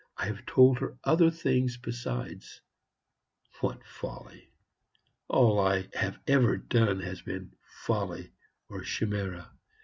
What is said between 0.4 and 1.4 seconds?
told her other